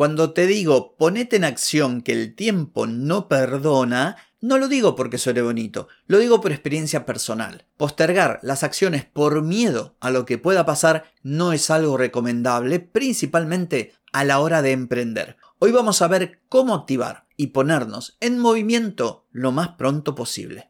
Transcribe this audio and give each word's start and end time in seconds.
Cuando 0.00 0.32
te 0.32 0.46
digo 0.46 0.96
ponete 0.96 1.36
en 1.36 1.44
acción 1.44 2.00
que 2.00 2.12
el 2.12 2.34
tiempo 2.34 2.86
no 2.86 3.28
perdona, 3.28 4.16
no 4.40 4.56
lo 4.56 4.66
digo 4.66 4.96
porque 4.96 5.18
suene 5.18 5.42
bonito, 5.42 5.88
lo 6.06 6.16
digo 6.16 6.40
por 6.40 6.52
experiencia 6.52 7.04
personal. 7.04 7.66
Postergar 7.76 8.40
las 8.42 8.62
acciones 8.62 9.04
por 9.04 9.42
miedo 9.42 9.98
a 10.00 10.10
lo 10.10 10.24
que 10.24 10.38
pueda 10.38 10.64
pasar 10.64 11.12
no 11.22 11.52
es 11.52 11.68
algo 11.68 11.98
recomendable, 11.98 12.80
principalmente 12.80 13.92
a 14.10 14.24
la 14.24 14.40
hora 14.40 14.62
de 14.62 14.72
emprender. 14.72 15.36
Hoy 15.58 15.70
vamos 15.70 16.00
a 16.00 16.08
ver 16.08 16.40
cómo 16.48 16.74
activar 16.74 17.26
y 17.36 17.48
ponernos 17.48 18.16
en 18.20 18.38
movimiento 18.38 19.26
lo 19.32 19.52
más 19.52 19.68
pronto 19.76 20.14
posible. 20.14 20.69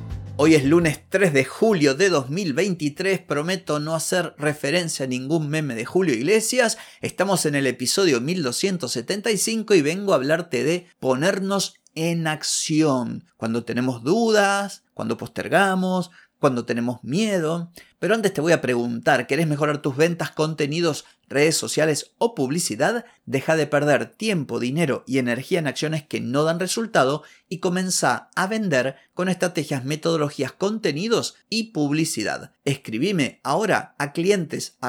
Hoy 0.43 0.55
es 0.55 0.65
lunes 0.65 1.01
3 1.07 1.33
de 1.33 1.45
julio 1.45 1.93
de 1.93 2.09
2023, 2.09 3.19
prometo 3.19 3.79
no 3.79 3.93
hacer 3.93 4.33
referencia 4.39 5.05
a 5.05 5.07
ningún 5.07 5.49
meme 5.49 5.75
de 5.75 5.85
Julio 5.85 6.15
Iglesias, 6.15 6.79
estamos 7.01 7.45
en 7.45 7.53
el 7.53 7.67
episodio 7.67 8.19
1275 8.19 9.75
y 9.75 9.83
vengo 9.83 10.13
a 10.13 10.15
hablarte 10.15 10.63
de 10.63 10.87
ponernos 10.99 11.75
en 11.93 12.25
acción, 12.25 13.23
cuando 13.37 13.65
tenemos 13.65 14.03
dudas, 14.03 14.83
cuando 14.95 15.15
postergamos, 15.15 16.09
cuando 16.39 16.65
tenemos 16.65 17.03
miedo. 17.03 17.71
Pero 18.01 18.15
antes 18.15 18.33
te 18.33 18.41
voy 18.41 18.51
a 18.51 18.61
preguntar, 18.61 19.27
¿querés 19.27 19.45
mejorar 19.45 19.79
tus 19.79 19.95
ventas, 19.95 20.31
contenidos, 20.31 21.05
redes 21.29 21.55
sociales 21.55 22.13
o 22.17 22.33
publicidad? 22.33 23.05
Deja 23.27 23.55
de 23.55 23.67
perder 23.67 24.07
tiempo, 24.07 24.59
dinero 24.59 25.03
y 25.05 25.19
energía 25.19 25.59
en 25.59 25.67
acciones 25.67 26.01
que 26.07 26.19
no 26.19 26.43
dan 26.43 26.59
resultado 26.59 27.21
y 27.47 27.59
comienza 27.59 28.31
a 28.35 28.47
vender 28.47 28.95
con 29.13 29.29
estrategias, 29.29 29.85
metodologías, 29.85 30.51
contenidos 30.51 31.35
y 31.47 31.73
publicidad. 31.73 32.53
Escribime 32.65 33.39
ahora 33.43 33.93
a 33.99 34.13
clientes 34.13 34.79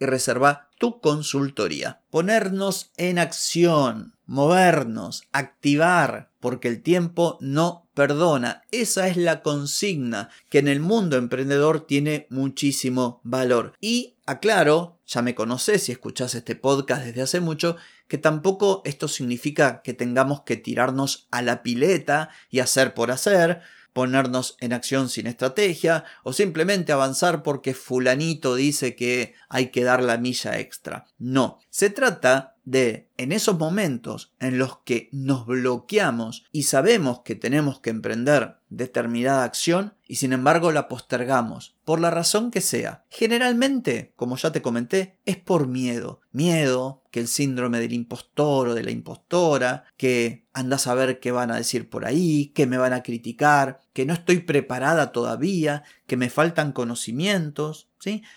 y 0.00 0.06
reserva 0.06 0.70
tu 0.78 1.00
consultoría. 1.00 2.00
Ponernos 2.08 2.92
en 2.96 3.18
acción, 3.18 4.14
movernos, 4.26 5.24
activar, 5.32 6.30
porque 6.40 6.68
el 6.68 6.82
tiempo 6.82 7.38
no 7.40 7.88
perdona. 7.94 8.62
Esa 8.70 9.08
es 9.08 9.16
la 9.16 9.42
consigna 9.42 10.28
que 10.50 10.58
en 10.58 10.68
el 10.68 10.80
mundo 10.80 10.93
emprendedor 11.02 11.86
tiene 11.86 12.26
muchísimo 12.30 13.20
valor. 13.24 13.74
Y 13.80 14.16
aclaro, 14.26 14.98
ya 15.06 15.22
me 15.22 15.34
conoces 15.34 15.82
si 15.82 15.92
escuchás 15.92 16.34
este 16.34 16.56
podcast 16.56 17.04
desde 17.04 17.22
hace 17.22 17.40
mucho, 17.40 17.76
que 18.08 18.18
tampoco 18.18 18.82
esto 18.84 19.08
significa 19.08 19.82
que 19.82 19.94
tengamos 19.94 20.42
que 20.42 20.56
tirarnos 20.56 21.26
a 21.30 21.42
la 21.42 21.62
pileta 21.62 22.30
y 22.50 22.60
hacer 22.60 22.94
por 22.94 23.10
hacer, 23.10 23.60
ponernos 23.92 24.56
en 24.60 24.72
acción 24.72 25.08
sin 25.08 25.26
estrategia 25.26 26.04
o 26.22 26.32
simplemente 26.32 26.92
avanzar 26.92 27.42
porque 27.42 27.74
fulanito 27.74 28.54
dice 28.54 28.96
que 28.96 29.34
hay 29.48 29.70
que 29.70 29.84
dar 29.84 30.02
la 30.02 30.18
milla 30.18 30.58
extra. 30.58 31.06
No, 31.18 31.58
se 31.70 31.90
trata 31.90 32.53
de 32.64 33.08
en 33.16 33.32
esos 33.32 33.58
momentos 33.58 34.32
en 34.40 34.58
los 34.58 34.78
que 34.78 35.08
nos 35.12 35.46
bloqueamos 35.46 36.44
y 36.50 36.64
sabemos 36.64 37.20
que 37.20 37.34
tenemos 37.34 37.80
que 37.80 37.90
emprender 37.90 38.56
determinada 38.70 39.44
acción 39.44 39.94
y 40.06 40.16
sin 40.16 40.32
embargo 40.32 40.72
la 40.72 40.88
postergamos, 40.88 41.76
por 41.84 42.00
la 42.00 42.10
razón 42.10 42.50
que 42.50 42.60
sea. 42.60 43.04
Generalmente, 43.10 44.12
como 44.16 44.36
ya 44.36 44.52
te 44.52 44.62
comenté, 44.62 45.18
es 45.24 45.36
por 45.36 45.66
miedo. 45.66 46.20
Miedo, 46.32 47.02
que 47.10 47.20
el 47.20 47.28
síndrome 47.28 47.80
del 47.80 47.92
impostor 47.92 48.68
o 48.68 48.74
de 48.74 48.82
la 48.82 48.90
impostora, 48.90 49.84
que 49.96 50.46
andas 50.52 50.86
a 50.86 50.94
ver 50.94 51.20
qué 51.20 51.30
van 51.30 51.50
a 51.50 51.56
decir 51.56 51.88
por 51.88 52.04
ahí, 52.04 52.52
que 52.54 52.66
me 52.66 52.76
van 52.76 52.92
a 52.92 53.02
criticar, 53.02 53.80
que 53.92 54.04
no 54.04 54.14
estoy 54.14 54.40
preparada 54.40 55.12
todavía, 55.12 55.84
que 56.06 56.16
me 56.16 56.28
faltan 56.28 56.72
conocimientos, 56.72 57.88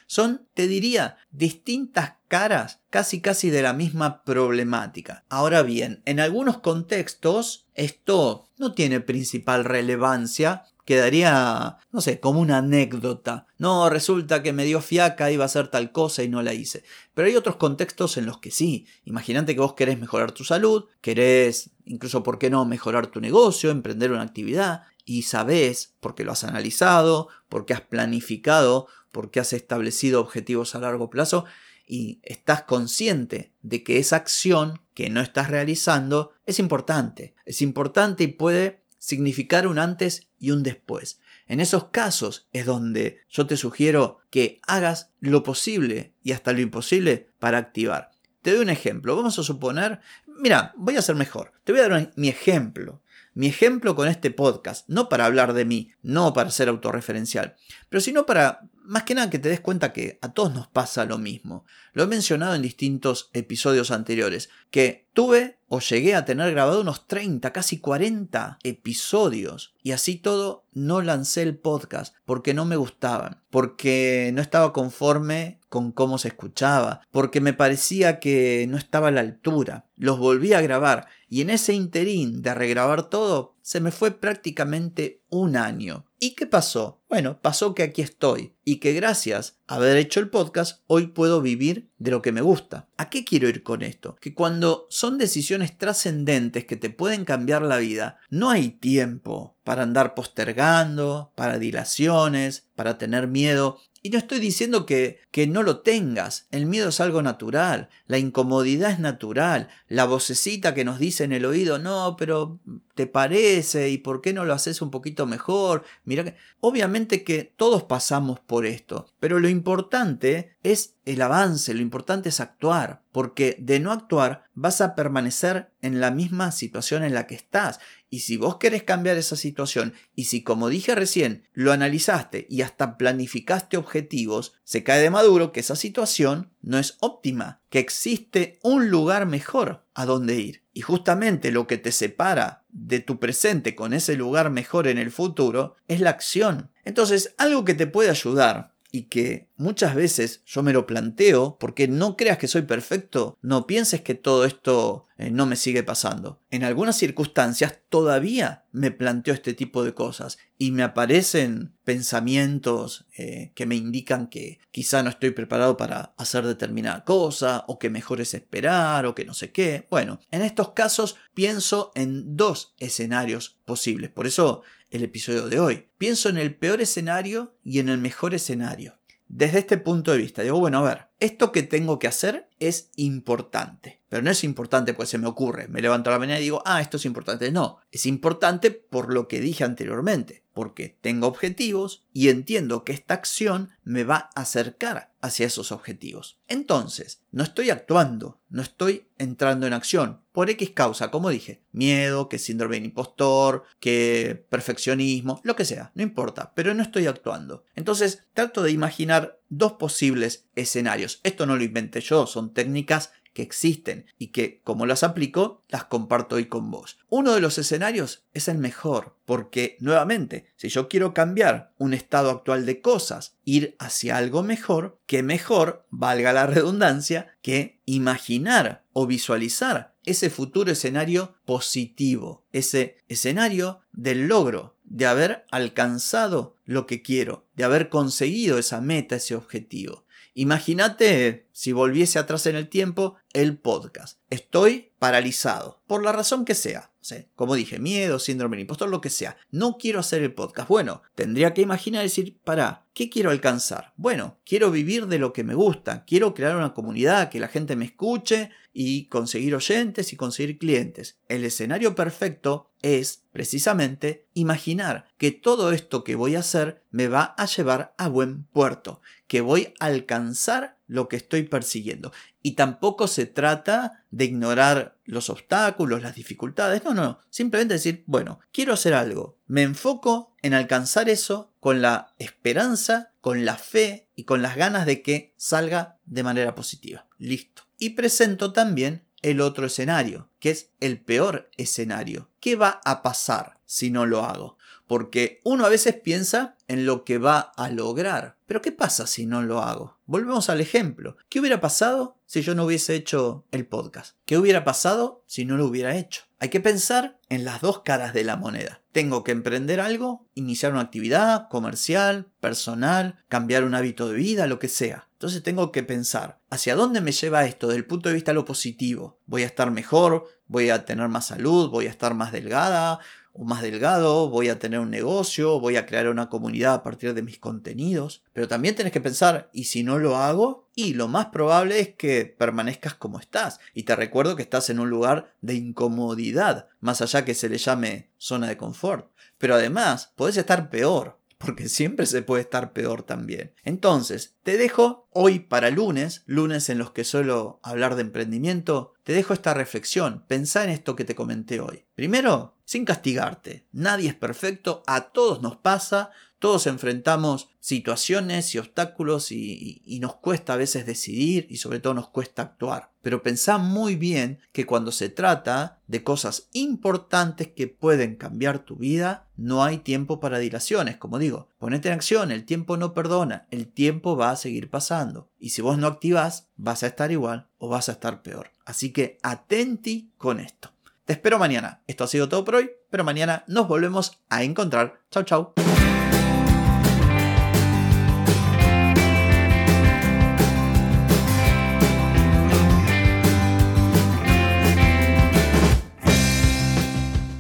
Son, 0.06 0.48
te 0.54 0.68
diría, 0.68 1.18
distintas 1.32 2.14
caras 2.28 2.82
casi 2.90 3.22
casi 3.22 3.50
de 3.50 3.62
la 3.62 3.74
misma 3.74 4.24
problemática. 4.24 5.26
Ahora 5.30 5.64
bien, 5.64 6.02
en 6.06 6.20
algunos 6.20 6.60
contextos 6.60 7.68
esto 7.74 8.48
no 8.58 8.74
tiene 8.74 9.00
principal 9.00 9.66
relevancia, 9.66 10.64
quedaría, 10.86 11.78
no 11.92 12.02
sé, 12.02 12.20
como 12.20 12.40
una 12.40 12.60
anécdota. 12.60 13.46
No, 13.58 13.90
resulta 13.90 14.42
que 14.42 14.54
me 14.54 14.64
dio 14.64 14.82
fiaca, 14.82 15.32
iba 15.32 15.44
a 15.44 15.48
hacer 15.48 15.68
tal 15.68 15.92
cosa 15.92 16.24
y 16.24 16.30
no 16.30 16.42
la 16.42 16.54
hice. 16.54 16.84
Pero 17.14 17.28
hay 17.28 17.36
otros 17.36 17.58
contextos 17.58 18.18
en 18.18 18.26
los 18.26 18.40
que 18.40 18.52
sí. 18.52 18.88
Imagínate 19.04 19.54
que 19.54 19.60
vos 19.60 19.74
querés 19.74 20.00
mejorar 20.00 20.32
tu 20.32 20.46
salud, 20.46 20.86
querés, 21.02 21.72
incluso, 21.86 22.24
¿por 22.24 22.40
qué 22.40 22.50
no?, 22.50 22.66
mejorar 22.66 23.08
tu 23.08 23.20
negocio, 23.20 23.70
emprender 23.70 24.12
una 24.12 24.22
actividad, 24.22 24.84
y 25.04 25.22
sabés, 25.22 25.96
porque 26.02 26.26
lo 26.26 26.34
has 26.34 26.44
analizado, 26.44 27.30
porque 27.48 27.74
has 27.74 27.82
planificado, 27.82 28.88
porque 29.18 29.40
has 29.40 29.52
establecido 29.52 30.22
objetivos 30.22 30.76
a 30.76 30.80
largo 30.80 31.10
plazo, 31.10 31.46
y 31.88 32.20
estás 32.22 32.62
consciente 32.62 33.52
de 33.64 33.84
que 33.84 33.98
esa 33.98 34.18
acción 34.18 34.80
que 34.94 35.10
no 35.10 35.22
estás 35.22 35.50
realizando 35.50 36.34
es 36.46 36.60
importante. 36.60 37.34
Es 37.44 37.64
importante 37.64 38.26
y 38.26 38.28
puede 38.28 38.84
significar 39.00 39.66
un 39.66 39.80
antes 39.80 40.28
y 40.38 40.52
un 40.52 40.62
después. 40.62 41.20
En 41.48 41.62
esos 41.62 41.86
casos 41.86 42.48
es 42.54 42.68
donde 42.68 43.22
yo 43.28 43.48
te 43.48 43.58
sugiero 43.58 44.20
que 44.30 44.60
hagas 44.68 45.10
lo 45.20 45.42
posible 45.42 46.14
y 46.22 46.34
hasta 46.34 46.54
lo 46.54 46.62
imposible 46.62 47.32
para 47.40 47.58
activar. 47.58 48.12
Te 48.44 48.52
doy 48.52 48.62
un 48.62 48.70
ejemplo. 48.70 49.16
Vamos 49.16 49.40
a 49.40 49.44
suponer, 49.44 50.00
mira, 50.28 50.76
voy 50.78 50.96
a 50.96 51.02
ser 51.02 51.16
mejor. 51.16 51.54
Te 51.64 51.72
voy 51.72 51.82
a 51.82 51.90
dar 51.90 52.14
mi 52.16 52.30
ejemplo. 52.30 53.02
Mi 53.38 53.46
ejemplo 53.46 53.94
con 53.94 54.08
este 54.08 54.31
podcast, 54.31 54.90
no 54.90 55.09
para 55.09 55.28
hablar 55.28 55.53
de 55.53 55.64
mí, 55.64 55.92
no 56.02 56.34
para 56.34 56.50
ser 56.50 56.70
autorreferencial, 56.70 57.56
pero 57.88 58.02
sino 58.02 58.25
para 58.25 58.68
más 58.84 59.03
que 59.03 59.14
nada 59.14 59.30
que 59.30 59.38
te 59.38 59.50
des 59.50 59.59
cuenta 59.59 59.94
que 59.94 60.18
a 60.24 60.34
todos 60.34 60.56
nos 60.56 60.66
pasa 60.66 61.06
lo 61.06 61.20
mismo. 61.20 61.64
Lo 61.94 62.02
he 62.02 62.08
mencionado 62.08 62.56
en 62.56 62.64
distintos 62.64 63.30
episodios 63.34 63.92
anteriores, 63.92 64.50
que 64.72 65.08
tuve 65.14 65.59
o 65.68 65.81
llegué 65.81 66.16
a 66.16 66.25
tener 66.25 66.50
grabado 66.50 66.81
unos 66.81 67.06
30, 67.06 67.53
casi 67.53 67.80
40 67.80 68.58
episodios 68.64 69.75
y 69.84 69.92
así 69.92 70.16
todo 70.16 70.66
no 70.74 71.04
lancé 71.04 71.44
el 71.44 71.59
podcast 71.59 72.16
porque 72.25 72.56
no 72.56 72.66
me 72.66 72.75
gustaban, 72.75 73.44
porque 73.52 74.31
no 74.34 74.42
estaba 74.42 74.74
conforme 74.74 75.56
con 75.70 75.92
cómo 75.92 76.18
se 76.18 76.30
escuchaba, 76.30 77.02
porque 77.12 77.42
me 77.42 77.54
parecía 77.54 78.20
que 78.20 78.66
no 78.70 78.78
estaba 78.78 79.10
a 79.10 79.12
la 79.12 79.22
altura. 79.22 79.86
Los 79.96 80.20
volví 80.20 80.54
a 80.54 80.62
grabar 80.62 81.08
y 81.30 81.42
en 81.42 81.50
ese 81.50 81.74
interín 81.74 82.42
de 82.42 82.54
regrabar 82.54 83.10
todo 83.10 83.56
se 83.62 83.82
me 83.82 83.92
fue 83.92 84.12
prácticamente 84.12 85.22
un 85.30 85.58
año. 85.58 86.06
¿Y 86.20 86.36
qué 86.36 86.48
pasó? 86.48 87.02
Bueno, 87.10 87.42
pasó 87.42 87.76
que 87.76 87.84
aquí 87.84 88.02
estoy 88.02 88.56
y 88.64 88.78
que 88.78 88.94
gracias 88.94 89.60
a 89.68 89.76
haber 89.76 89.98
hecho 89.98 90.20
el 90.20 90.30
podcast 90.30 90.82
hoy 90.88 91.08
puedo 91.08 91.42
vivir 91.42 91.90
de 91.98 92.12
lo 92.12 92.22
que 92.22 92.32
me 92.32 92.42
gusta. 92.42 92.88
¿A 92.98 93.10
qué 93.10 93.26
quiero 93.26 93.50
ir 93.50 93.64
con 93.64 93.82
esto? 93.82 94.16
Que 94.22 94.34
cuando 94.34 94.88
son 94.90 95.18
decisiones 95.18 95.78
trascendentes 95.78 96.66
que 96.66 96.78
te 96.78 96.90
pueden 96.90 97.26
cambiar 97.26 97.62
la 97.62 97.78
vida, 97.78 98.18
no 98.30 98.50
hay 98.50 98.70
tiempo 98.70 99.58
para 99.64 99.84
andar 99.84 100.16
postergando, 100.16 101.34
para 101.36 101.60
dilaciones, 101.60 102.68
para 102.75 102.98
tener 102.98 103.28
miedo. 103.28 103.80
Y 104.07 104.09
no 104.09 104.19
estoy 104.19 104.39
diciendo 104.39 104.86
que, 104.86 105.19
que 105.31 105.48
no 105.48 105.63
lo 105.63 105.81
tengas. 105.81 106.48
El 106.51 106.65
miedo 106.65 106.88
es 106.88 107.01
algo 107.01 107.21
natural. 107.21 107.89
La 108.06 108.18
incomodidad 108.18 108.92
es 108.92 109.00
natural. 109.00 109.68
La 109.89 110.06
vocecita 110.06 110.74
que 110.74 110.86
nos 110.86 110.98
dice 110.98 111.25
en 111.25 111.33
el 111.33 111.44
oído, 111.44 111.77
no, 111.77 112.15
pero 112.18 112.62
te 112.98 113.08
parece 113.08 113.90
y 113.90 114.00
por 114.00 114.20
qué 114.20 114.34
no 114.34 114.44
lo 114.44 114.54
haces 114.54 114.82
un 114.82 114.92
poquito 114.92 115.26
mejor. 115.26 115.86
Mira 116.04 116.36
obviamente 116.60 117.24
que 117.24 117.54
todos 117.56 117.84
pasamos 117.84 118.42
por 118.42 118.66
esto, 118.66 119.14
pero 119.22 119.40
lo 119.40 119.48
importante 119.48 120.58
es 120.64 120.96
el 121.06 121.22
avance, 121.22 121.74
lo 121.74 121.80
importante 121.80 122.28
es 122.28 122.42
actuar, 122.42 123.04
porque 123.14 123.56
de 123.60 123.80
no 123.80 123.94
actuar 123.94 124.44
vas 124.54 124.82
a 124.82 124.96
permanecer 124.96 125.72
en 125.82 126.02
la 126.02 126.12
misma 126.12 126.52
situación 126.52 127.04
en 127.04 127.14
la 127.14 127.28
que 127.28 127.36
estás. 127.36 127.80
Y 128.10 128.20
si 128.20 128.36
vos 128.36 128.58
querés 128.58 128.84
cambiar 128.84 129.18
esa 129.18 129.36
situación, 129.36 129.94
y 130.16 130.26
si 130.26 130.44
como 130.44 130.68
dije 130.68 130.96
recién, 130.96 131.48
lo 131.54 131.72
analizaste 131.72 132.48
y 132.50 132.62
hasta 132.62 132.98
planificaste 132.98 133.78
objetivos, 133.78 134.56
se 134.64 134.84
cae 134.84 135.02
de 135.02 135.10
maduro 135.10 135.52
que 135.52 135.62
esa 135.62 135.76
situación 135.76 136.52
no 136.62 136.78
es 136.80 136.98
óptima, 137.00 137.62
que 137.70 137.80
existe 137.80 138.60
un 138.62 138.90
lugar 138.90 139.26
mejor 139.26 139.86
a 139.94 140.06
donde 140.06 140.36
ir. 140.36 140.64
Y 140.74 140.82
justamente 140.82 141.52
lo 141.52 141.68
que 141.68 141.78
te 141.78 141.92
separa 141.92 142.66
de 142.77 143.00
tu 143.00 143.19
presente 143.19 143.75
con 143.75 143.91
ese 143.91 144.15
lugar 144.15 144.51
mejor 144.51 144.88
en 144.88 145.00
el 145.00 145.12
futuro 145.12 145.75
es 145.88 146.00
la 146.00 146.12
acción, 146.12 146.69
Entonces, 146.85 147.33
algo 147.38 147.65
que 147.65 147.74
te 147.74 147.88
puede 147.88 148.09
ayudar 148.09 148.76
y 148.98 149.04
que 149.04 149.48
muchas 149.58 149.94
veces 149.94 150.42
yo 150.48 150.64
me 150.64 150.74
lo 150.74 150.88
planteo 150.88 151.58
porque 151.60 151.88
no 151.88 152.18
creas 152.18 152.40
que 152.40 152.48
soy 152.48 152.64
perfecto, 152.64 153.38
no 153.44 153.68
pienses 153.68 154.02
que 154.02 154.16
todo 154.16 154.44
esto 154.44 155.06
eh, 155.20 155.30
no 155.30 155.46
me 155.46 155.56
sigue 155.56 155.84
pasando. 155.84 156.42
En 156.50 156.64
algunas 156.64 156.98
circunstancias 156.98 157.80
todavía 157.90 158.66
me 158.72 158.90
planteo 158.90 159.36
este 159.36 159.54
tipo 159.54 159.84
de 159.84 159.94
cosas 159.94 160.40
y 160.58 160.72
me 160.72 160.82
aparecen 160.82 161.76
pensamientos 161.84 163.06
eh, 163.18 163.52
que 163.54 163.68
me 163.68 163.76
indican 163.76 164.28
que 164.28 164.60
quizá 164.72 165.04
no 165.04 165.12
estoy 165.12 165.30
preparado 165.30 165.78
para 165.78 166.16
hacer 166.18 166.48
determinada 166.48 167.04
cosa 167.04 167.64
o 167.68 167.78
que 167.78 167.92
mejor 167.92 168.20
es 168.20 168.34
esperar 168.34 169.06
o 169.06 169.14
que 169.14 169.26
no 169.26 169.36
sé 169.36 169.52
qué. 169.52 169.86
Bueno, 169.92 170.20
en 170.32 170.42
estos 170.42 170.72
casos 170.72 171.18
pienso 171.36 171.92
en 171.94 172.36
dos 172.36 172.74
escenarios 172.80 173.60
posibles. 173.66 174.10
Por 174.10 174.26
eso 174.26 174.64
el 174.89 175.04
episodio 175.04 175.48
de 175.48 175.60
hoy. 175.60 175.89
Pienso 175.98 176.30
en 176.30 176.38
el 176.38 176.56
peor 176.56 176.81
escenario 176.81 177.56
y 177.63 177.80
en 177.80 177.89
el 177.89 177.98
mejor 177.98 178.34
escenario. 178.34 179.00
Desde 179.28 179.60
este 179.60 179.78
punto 179.78 180.12
de 180.12 180.19
vista, 180.19 180.42
digo, 180.42 180.60
bueno, 180.60 180.80
a 180.80 180.84
ver, 180.84 181.07
esto 181.19 181.52
que 181.52 181.64
tengo 181.64 182.00
que 182.00 182.08
hacer 182.08 182.48
es 182.60 182.90
importante. 182.96 184.02
Pero 184.10 184.22
no 184.22 184.31
es 184.31 184.44
importante 184.44 184.94
pues 184.94 185.10
se 185.10 185.18
me 185.18 185.28
ocurre. 185.28 185.68
Me 185.68 185.81
levanto 185.81 186.10
a 186.10 186.14
la 186.14 186.19
mañana 186.19 186.40
y 186.40 186.44
digo, 186.44 186.62
ah, 186.66 186.81
esto 186.81 186.98
es 186.98 187.06
importante. 187.06 187.52
No, 187.52 187.80
es 187.92 188.06
importante 188.06 188.72
por 188.72 189.14
lo 189.14 189.28
que 189.28 189.42
dije 189.42 189.64
anteriormente. 189.64 190.44
Porque 190.54 190.98
tengo 191.02 191.28
objetivos 191.28 192.04
y 192.14 192.30
entiendo 192.30 192.84
que 192.84 192.94
esta 192.94 193.14
acción 193.14 193.69
me 193.84 194.04
va 194.04 194.30
a 194.34 194.42
acercar 194.42 195.12
hacia 195.22 195.46
esos 195.46 195.72
objetivos. 195.72 196.40
Entonces, 196.48 197.22
no 197.31 197.44
estoy 197.44 197.70
actuando, 197.70 198.40
no 198.50 198.63
estoy 198.63 199.08
entrando 199.20 199.68
en 199.68 199.74
acción. 199.74 200.22
Por 200.31 200.50
X 200.50 200.72
causa, 200.72 201.12
como 201.12 201.30
dije, 201.30 201.62
miedo, 201.72 202.28
que 202.28 202.40
síndrome 202.40 202.80
de 202.80 202.86
impostor, 202.86 203.63
que 203.80 204.46
perfeccionismo, 204.50 205.42
lo 205.44 205.56
que 205.56 205.66
sea, 205.66 205.92
no 205.94 206.02
importa, 206.02 206.54
pero 206.56 206.74
no 206.74 206.81
estoy 206.81 207.06
actuando. 207.06 207.63
Entonces, 207.75 208.24
trato 208.34 208.63
de 208.63 208.72
imaginar 208.72 209.40
dos 209.50 209.74
posibles 209.74 210.46
escenarios. 210.56 211.06
Esto 211.24 211.45
no 211.45 211.56
lo 211.56 211.63
inventé 211.63 212.01
yo, 212.01 212.27
son 212.27 212.54
técnicas 212.54 213.12
que 213.38 213.44
existen 213.44 214.07
y 214.18 214.30
que, 214.30 214.62
como 214.63 214.88
las 214.88 215.04
aplico, 215.04 215.62
las 215.69 215.83
comparto 215.83 216.38
hoy 216.38 216.45
con 216.45 216.71
vos. 216.71 216.98
Uno 217.07 217.36
de 217.36 217.39
los 217.39 217.59
escenarios 217.59 218.24
es 218.33 218.48
el 218.48 218.57
mejor, 218.57 219.15
porque 219.25 219.77
nuevamente, 219.80 220.48
si 220.56 220.69
yo 220.69 220.89
quiero 220.89 221.13
cambiar 221.13 221.71
un 221.77 221.94
estado 221.94 222.31
actual 222.31 222.65
de 222.65 222.81
cosas, 222.81 223.36
ir 223.45 223.75
hacia 223.77 224.18
algo 224.18 224.42
mejor, 224.42 224.98
que 225.06 225.21
mejor, 225.21 225.86
valga 225.92 226.33
la 226.33 226.48
redundancia, 226.48 227.38
que 227.44 227.80
imaginar 227.86 228.83
o 228.92 229.06
visualizar 229.06 229.94
ese 230.03 230.31
futuro 230.31 230.71
escenario 230.71 231.36
positivo, 231.45 232.44
ese 232.53 232.98
escenario 233.07 233.81
del 233.92 234.27
logro, 234.27 234.77
de 234.83 235.06
haber 235.06 235.45
alcanzado 235.51 236.56
lo 236.65 236.88
que 236.88 237.03
quiero, 237.03 237.45
de 237.56 237.65
haber 237.65 237.89
conseguido 237.89 238.57
esa 238.57 238.81
meta, 238.81 239.18
ese 239.18 239.36
objetivo. 239.36 240.06
Imagínate 240.39 241.48
si 241.51 241.72
volviese 241.72 242.19
atrás 242.19 242.45
en 242.45 242.56
el 242.56 242.69
tiempo 242.69 243.16
el 243.34 243.57
podcast. 243.57 244.19
Estoy 244.30 244.92
paralizado, 245.00 245.81
por 245.88 246.04
la 246.04 246.12
razón 246.12 246.45
que 246.45 246.54
sea. 246.54 246.92
Como 247.36 247.56
dije, 247.56 247.80
miedo, 247.80 248.19
síndrome 248.19 248.56
del 248.56 248.62
impostor, 248.62 248.89
lo 248.89 249.01
que 249.01 249.10
sea. 249.10 249.38
No 249.50 249.78
quiero 249.80 250.00
hacer 250.00 250.22
el 250.22 250.36
podcast. 250.36 250.69
Bueno, 250.69 251.01
tendría 251.16 251.56
que 251.56 251.62
imaginar 251.62 252.04
decir, 252.04 252.38
para, 252.44 252.86
¿qué 252.94 253.10
quiero 253.10 253.31
alcanzar? 253.31 253.94
Bueno, 253.98 254.38
quiero 254.45 254.69
vivir 254.69 255.07
de 255.07 255.18
lo 255.18 255.34
que 255.34 255.44
me 255.44 255.56
gusta. 255.56 256.06
Quiero 256.06 256.36
crear 256.36 256.56
una 256.56 256.75
comunidad, 256.75 257.30
que 257.30 257.39
la 257.39 257.48
gente 257.48 257.75
me 257.75 257.86
escuche 257.86 258.51
y 258.74 259.07
conseguir 259.07 259.56
oyentes 259.56 260.13
y 260.13 260.18
conseguir 260.18 260.60
clientes. 260.60 261.18
El 261.30 261.45
escenario 261.45 261.95
perfecto 261.95 262.69
es 262.81 263.24
precisamente 263.31 264.27
imaginar 264.33 265.06
que 265.18 265.31
todo 265.31 265.71
esto 265.71 266.03
que 266.03 266.15
voy 266.15 266.35
a 266.35 266.39
hacer 266.39 266.83
me 266.91 267.07
va 267.07 267.35
a 267.38 267.45
llevar 267.45 267.94
a 267.97 268.07
buen 268.07 268.44
puerto, 268.44 269.01
que 269.27 269.41
voy 269.41 269.74
a 269.79 269.85
alcanzar 269.85 270.77
lo 270.88 271.07
que 271.07 271.18
estoy 271.18 271.44
persiguiendo. 271.44 272.12
Y 272.41 272.53
tampoco 272.53 273.07
se 273.07 273.25
trata 273.25 274.06
de 274.09 274.25
ignorar 274.25 274.97
los 275.06 275.29
obstáculos, 275.29 276.01
las 276.01 276.15
dificultades. 276.15 276.83
No, 276.83 276.94
no, 276.94 277.19
simplemente 277.29 277.74
decir, 277.74 278.03
bueno, 278.07 278.39
quiero 278.51 278.74
hacer 278.74 278.94
algo. 278.94 279.38
Me 279.47 279.63
enfoco 279.63 280.35
en 280.41 280.53
alcanzar 280.53 281.09
eso 281.09 281.53
con 281.59 281.81
la 281.81 282.13
esperanza, 282.19 283.12
con 283.21 283.44
la 283.44 283.56
fe 283.56 284.07
y 284.15 284.24
con 284.24 284.41
las 284.41 284.56
ganas 284.56 284.85
de 284.85 285.01
que 285.01 285.33
salga 285.35 286.00
de 286.06 286.24
manera 286.24 286.56
positiva. 286.56 287.07
Listo. 287.18 287.63
Y 287.77 287.91
presento 287.91 288.53
también 288.53 289.03
el 289.31 289.41
otro 289.41 289.68
escenario, 289.68 290.29
que 290.39 290.51
es 290.51 290.71
el 290.79 291.01
peor 291.01 291.50
escenario. 291.57 292.29
¿Qué 292.39 292.56
va 292.56 292.79
a 292.85 293.01
pasar 293.03 293.59
si 293.65 293.91
no 293.91 294.06
lo 294.06 294.24
hago? 294.24 294.57
Porque 294.88 295.41
uno 295.44 295.65
a 295.65 295.69
veces 295.69 295.95
piensa 295.95 296.56
en 296.69 296.85
lo 296.85 297.03
que 297.03 297.18
va 297.18 297.39
a 297.39 297.69
lograr. 297.69 298.38
Pero 298.45 298.62
¿qué 298.62 298.71
pasa 298.71 299.06
si 299.06 299.25
no 299.25 299.41
lo 299.41 299.62
hago? 299.62 299.97
Volvemos 300.06 300.50
al 300.50 300.62
ejemplo. 300.62 301.18
¿Qué 301.27 301.41
hubiera 301.41 301.59
pasado 301.59 302.15
si 302.25 302.41
yo 302.41 302.56
no 302.56 302.63
hubiese 302.63 302.95
hecho 302.95 303.45
el 303.51 303.68
podcast? 303.68 304.15
¿Qué 304.25 304.38
hubiera 304.38 304.63
pasado 304.63 305.25
si 305.27 305.44
no 305.44 305.57
lo 305.57 305.65
hubiera 305.65 305.97
hecho? 305.97 306.24
Hay 306.39 306.47
que 306.47 306.62
pensar 306.62 307.19
en 307.27 307.44
las 307.44 307.59
dos 307.59 307.81
caras 307.81 308.13
de 308.13 308.24
la 308.24 308.38
moneda. 308.38 308.81
Tengo 308.94 309.25
que 309.25 309.33
emprender 309.33 309.81
algo, 309.81 310.25
iniciar 310.35 310.71
una 310.71 310.81
actividad 310.81 311.50
comercial, 311.50 312.27
personal, 312.39 313.25
cambiar 313.27 313.65
un 313.65 313.75
hábito 313.75 314.07
de 314.07 314.15
vida, 314.15 314.47
lo 314.47 314.59
que 314.59 314.69
sea. 314.69 315.06
Entonces 315.18 315.42
tengo 315.42 315.72
que 315.72 315.81
pensar, 315.81 316.40
¿hacia 316.52 316.75
dónde 316.75 317.02
me 317.02 317.12
lleva 317.12 317.46
esto 317.46 317.68
desde 317.68 317.80
el 317.80 317.88
punto 317.88 318.08
de 318.08 318.14
vista 318.14 318.30
de 318.30 318.36
lo 318.36 318.46
positivo? 318.46 319.18
¿Voy 319.25 319.42
a 319.42 319.48
estar 319.48 319.72
mejor? 319.72 320.28
¿Voy 320.46 320.69
a 320.69 320.86
tener 320.86 321.08
más 321.08 321.25
salud? 321.25 321.72
¿Voy 321.72 321.88
a 321.88 321.90
estar 321.90 322.14
más 322.14 322.31
delgada? 322.31 323.00
o 323.38 323.44
más 323.44 323.62
delgado, 323.62 324.30
voy 324.30 324.50
a 324.50 324.58
tener 324.58 324.80
un 324.80 324.90
negocio, 324.90 325.60
voy 325.60 325.78
a 325.78 325.86
crear 325.86 326.10
una 326.10 326.28
comunidad 326.28 326.74
a 326.74 326.84
partir 326.84 327.14
de 327.14 327.22
mis 327.22 327.38
contenidos. 327.38 328.24
Pero 328.34 328.48
también 328.48 328.75
tienes 328.75 328.92
que 328.92 329.02
pensar, 329.02 329.50
¿y 329.54 329.66
si 329.66 329.84
no 329.84 330.00
lo 330.00 330.18
hago? 330.18 330.68
Y 330.75 330.96
lo 330.96 331.08
más 331.08 331.28
probable 331.28 331.80
es 331.80 331.90
que 331.90 332.25
permanezcas 332.25 332.96
como 332.96 333.20
estás. 333.20 333.60
Y 333.74 333.84
te 333.84 333.96
recuerdo 333.96 334.36
que 334.36 334.42
estás 334.42 334.70
en 334.70 334.80
un 334.80 334.90
lugar 334.90 335.36
de 335.42 335.54
incomodidad, 335.54 336.68
más 336.80 337.02
allá 337.02 337.25
que 337.25 337.36
se 337.36 337.50
le 337.50 337.60
llame 337.60 338.10
zona 338.18 338.48
de 338.48 338.58
confort. 338.58 339.12
Pero 339.38 339.54
además, 339.54 340.12
podés 340.16 340.38
estar 340.38 340.70
peor 340.72 341.17
porque 341.38 341.69
siempre 341.69 342.06
se 342.06 342.22
puede 342.22 342.44
estar 342.44 342.74
peor 342.74 343.04
también. 343.04 343.54
Entonces, 343.63 344.36
te 344.44 344.57
dejo 344.57 345.07
hoy 345.12 345.39
para 345.39 345.69
lunes, 345.69 346.24
lunes 346.25 346.69
en 346.69 346.78
los 346.78 346.92
que 346.92 347.04
suelo 347.04 347.60
hablar 347.63 347.95
de 347.95 348.01
emprendimiento, 348.01 348.94
te 349.04 349.13
dejo 349.13 349.34
esta 349.34 349.54
reflexión, 349.54 350.24
pensá 350.28 350.63
en 350.63 350.69
esto 350.69 350.95
que 350.95 351.06
te 351.06 351.16
comenté 351.16 351.60
hoy. 351.60 351.86
Primero, 351.95 352.57
sin 352.66 352.86
castigarte, 352.86 353.68
nadie 353.72 354.10
es 354.10 354.16
perfecto, 354.16 354.84
a 354.88 355.12
todos 355.12 355.42
nos 355.42 355.57
pasa, 355.57 356.12
todos 356.39 356.68
enfrentamos 356.68 357.50
situaciones 357.60 358.53
y 358.53 358.60
obstáculos 358.60 359.32
y, 359.32 359.98
nos 360.01 360.15
cuesta 360.15 360.53
a 360.53 360.58
veces 360.58 360.86
decidir 360.86 361.48
y 361.50 361.58
sobre 361.58 361.79
todo 361.79 361.96
nos 361.96 362.10
cuesta 362.10 362.44
actuar. 362.44 362.91
Pero 363.01 363.24
pensá 363.24 363.58
muy 363.58 363.96
bien 363.96 364.39
que 364.51 364.65
cuando 364.65 364.91
se 364.91 365.10
trata 365.10 365.82
de 365.88 366.03
cosas 366.03 366.50
importantes 366.53 367.48
que 367.48 367.67
pueden 367.67 368.15
cambiar 368.15 368.60
tu 368.60 368.75
vida, 368.75 369.27
no 369.36 369.63
hay 369.63 369.79
tiempo 369.79 370.20
para 370.20 370.38
dilaciones. 370.38 370.98
Como 370.98 371.17
digo, 371.17 371.50
ponete 371.58 371.88
en 371.88 371.96
acción, 371.96 372.32
el 372.32 372.46
tiempo 372.46 372.77
no 372.77 372.94
perdona, 372.94 373.48
el 373.50 373.67
tiempo 373.67 374.15
va 374.15 374.32
a 374.32 374.36
seguir 374.36 374.70
pasando. 374.70 375.32
Y 375.39 375.50
si 375.50 375.62
vos 375.62 375.77
no 375.77 375.88
activás, 375.88 376.50
vas 376.58 376.84
a 376.84 376.88
estar 376.88 377.12
igual 377.12 377.48
o 377.58 377.70
vas 377.70 377.89
a 377.89 377.94
estar 377.94 378.22
peor. 378.22 378.51
Así 378.65 378.91
que 378.91 379.17
atenti 379.24 380.12
con 380.17 380.39
esto. 380.39 380.72
Te 381.06 381.13
espero 381.13 381.39
mañana. 381.39 381.82
Esto 381.88 382.03
ha 382.03 382.08
sido 382.08 382.29
todo 382.29 382.44
por 382.44 382.56
hoy, 382.56 382.70
pero 382.89 383.03
mañana 383.03 383.46
nos 383.48 383.67
volvemos 383.67 384.20
a 384.29 384.44
encontrar. 384.44 385.00
Chau, 385.10 385.24
chau. 385.24 385.66